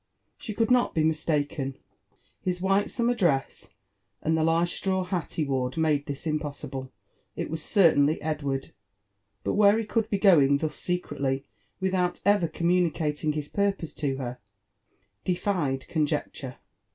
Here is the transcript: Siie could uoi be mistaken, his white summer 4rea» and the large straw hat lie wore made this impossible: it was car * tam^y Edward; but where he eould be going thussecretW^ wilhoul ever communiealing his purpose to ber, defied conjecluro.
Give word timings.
Siie 0.39 0.57
could 0.57 0.69
uoi 0.69 0.91
be 0.95 1.03
mistaken, 1.03 1.77
his 2.41 2.59
white 2.59 2.89
summer 2.89 3.13
4rea» 3.13 3.69
and 4.23 4.35
the 4.35 4.43
large 4.43 4.71
straw 4.71 5.03
hat 5.03 5.37
lie 5.37 5.43
wore 5.43 5.69
made 5.77 6.07
this 6.07 6.25
impossible: 6.25 6.91
it 7.35 7.51
was 7.51 7.61
car 7.75 7.83
* 7.83 7.93
tam^y 7.93 8.17
Edward; 8.19 8.73
but 9.43 9.53
where 9.53 9.77
he 9.77 9.85
eould 9.85 10.09
be 10.09 10.17
going 10.17 10.57
thussecretW^ 10.57 11.43
wilhoul 11.79 12.19
ever 12.25 12.47
communiealing 12.47 13.35
his 13.35 13.47
purpose 13.49 13.93
to 13.93 14.17
ber, 14.17 14.39
defied 15.23 15.81
conjecluro. 15.87 16.55